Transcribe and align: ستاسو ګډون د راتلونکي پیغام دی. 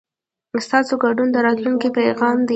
ستاسو 0.65 0.93
ګډون 1.03 1.27
د 1.31 1.37
راتلونکي 1.45 1.89
پیغام 1.97 2.37
دی. 2.47 2.49